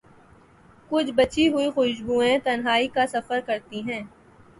[0.91, 4.01] کچھ بچی ہوئی خوشبویں تنہائی کا سفر کرتی ہیں۔